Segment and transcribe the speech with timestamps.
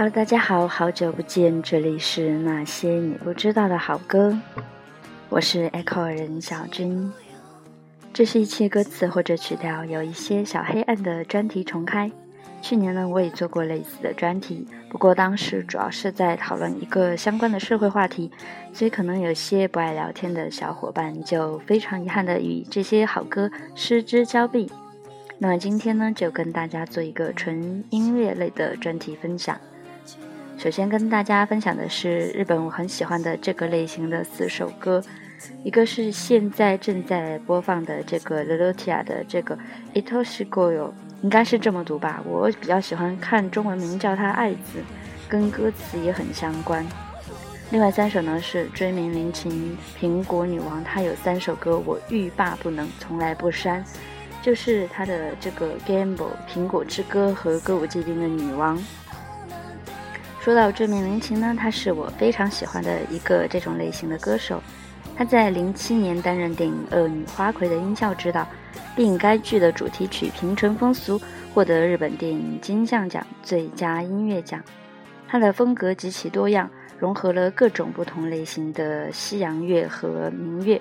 [0.00, 4.34] Hello，大家好，好久不见，这里是那些你不知道的好歌，
[5.28, 7.12] 我是 Echo 人小军。
[8.10, 12.10] 这是一期歌词或者曲调有一些小黑暗的专题重开。
[12.62, 18.30] 去年呢，我也做过类似的专题，不过当时主要是在讨论一个相关的社会话题，
[18.72, 24.72] 所以可能有些不爱聊天的小伙伴就非常遗憾的与这些好歌失之交臂。
[25.36, 29.60] 那么今天呢，就跟大家做一个纯音乐类的专题分享。
[30.60, 35.02] 首先跟大家分享的是日本我很喜欢的这个类型的四首歌，
[35.64, 39.58] 一个是现在正在播放的这个 Lelotia 的这个
[39.94, 40.90] Itoshigoyo，
[41.22, 44.82] 应该是这么读吧，我比较喜欢看中文名叫它爱子，
[45.30, 46.86] 跟歌词也很相关。
[47.70, 53.82] 另外三首呢是追名林琴苹果女王，她有三首歌我欲罢不能，从来不删，
[54.42, 58.78] 就是她的这个 Gamble 苹果之歌和歌舞伎町的女王。
[60.40, 64.62] 说到这名林琴呢，她是我非常喜欢的一个这种类型的歌手。
[65.14, 68.48] 她在零七年担任电影《恶女花魁》的音效指导，
[68.96, 71.18] 并该剧的主题曲《平成风俗》
[71.52, 74.62] 获得日本电影金像奖最佳音乐奖。
[75.28, 80.80] 她的风格极其多样，融合了各种不同类型的西洋乐和民乐，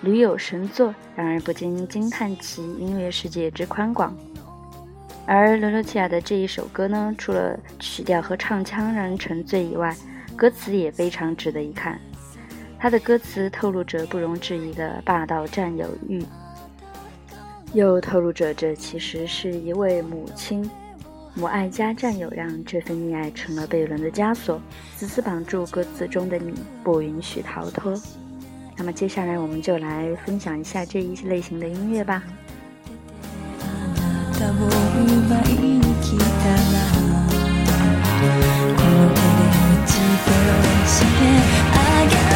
[0.00, 4.16] 屡有神作，让人不禁惊叹其音乐世界之宽广。
[5.26, 9.94] 而伦罗提亚的这一首歌呢，除了曲调和唱腔让人沉醉以外，
[10.36, 11.98] 歌词也非常值得一看。
[12.78, 16.24] 他的歌词透露着不容置疑的霸道占有欲，
[17.72, 20.70] 又透露着这其实是一位母亲，
[21.34, 24.60] 母爱加占有，让这份溺爱成了贝伦的枷锁，
[24.94, 26.54] 死死绑住歌词中的你，
[26.84, 28.00] 不允许逃脱。
[28.76, 32.22] 那么接下来我们就来分享一下这一类型的音乐吧。
[34.38, 36.76] 奪いに来たら
[37.36, 40.36] この手で打ち殺
[40.86, 41.20] して
[41.72, 42.35] あげる。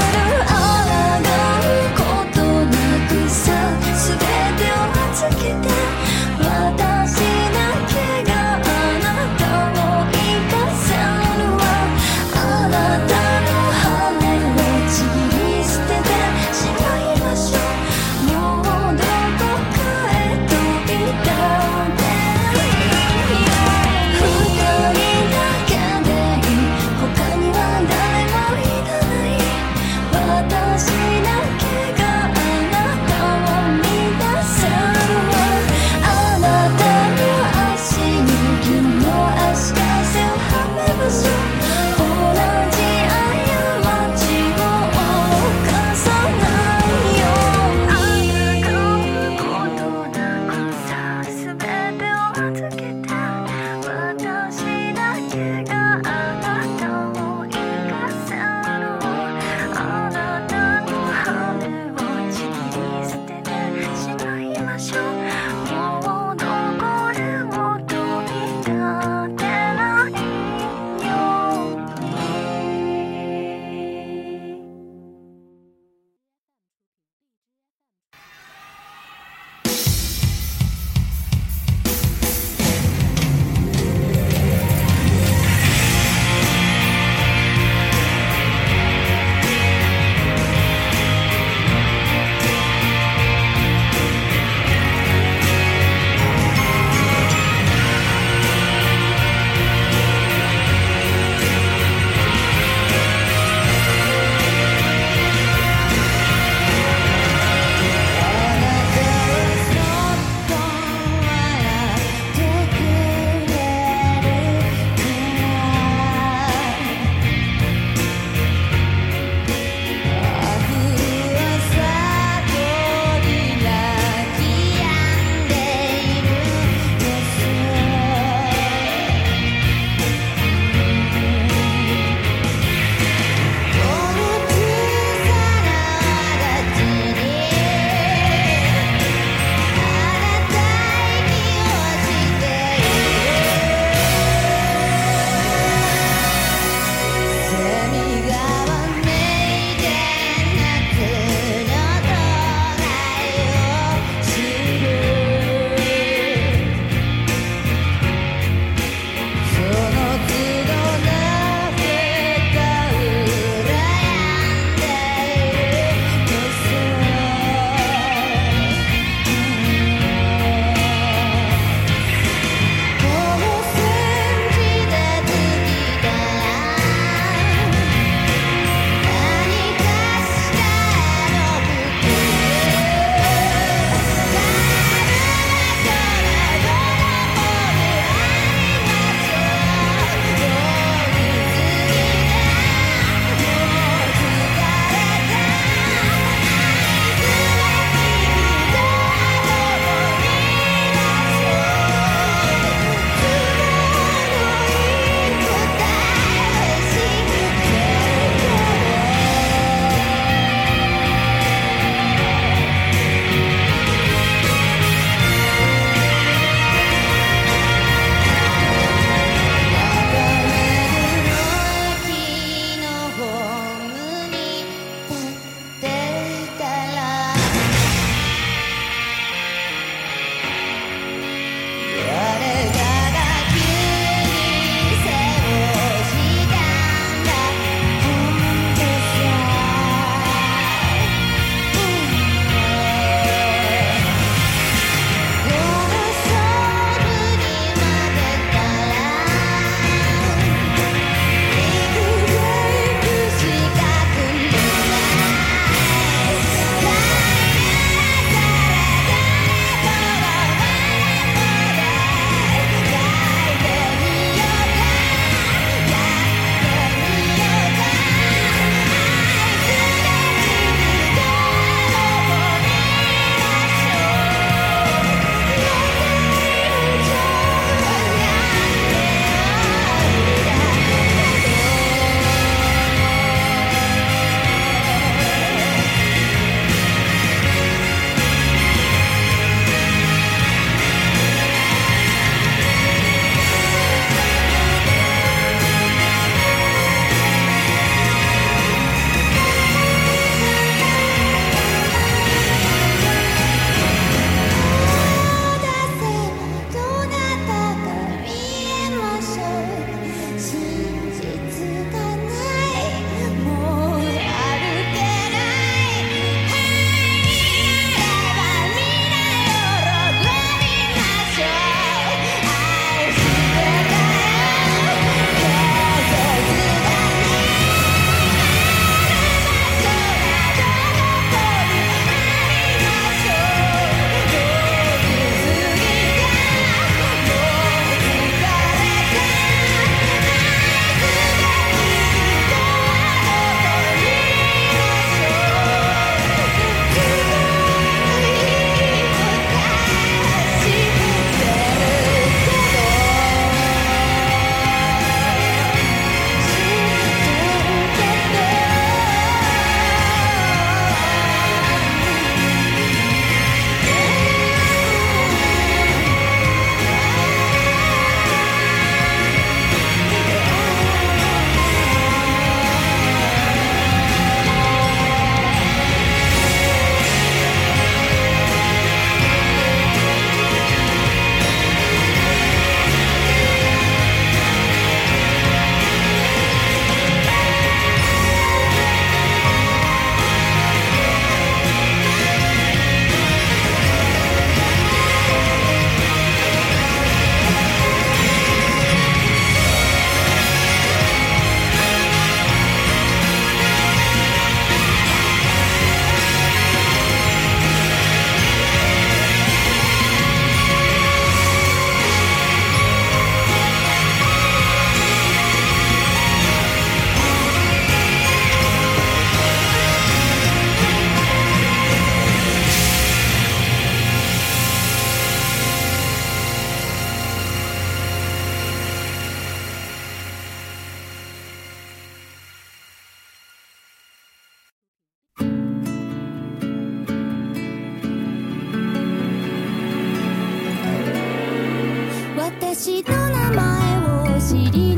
[444.50, 444.89] CD